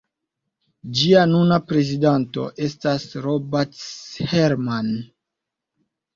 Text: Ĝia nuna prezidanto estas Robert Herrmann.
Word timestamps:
Ĝia 1.01 1.25
nuna 1.33 1.59
prezidanto 1.71 2.47
estas 2.69 3.07
Robert 3.27 3.79
Herrmann. 4.33 4.91